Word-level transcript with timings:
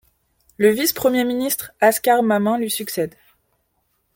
Le 0.57 0.69
vice-premier 0.71 1.23
ministre 1.25 1.73
Askar 1.79 2.23
Mamin 2.23 2.57
lui 2.57 2.71
succède. 2.71 3.13